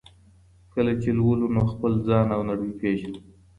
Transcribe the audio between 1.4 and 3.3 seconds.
نو خپل ځان او نړۍ پېژنو.